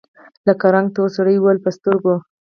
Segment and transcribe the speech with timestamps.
[0.45, 2.15] له رنګه تور سړي وويل: په سترګو!